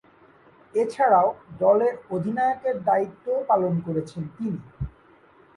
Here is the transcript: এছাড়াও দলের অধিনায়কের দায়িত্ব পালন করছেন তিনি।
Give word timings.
এছাড়াও 0.73 1.29
দলের 1.59 1.93
অধিনায়কের 2.09 2.75
দায়িত্ব 2.83 3.25
পালন 3.49 3.73
করছেন 3.85 4.23
তিনি। 4.35 4.59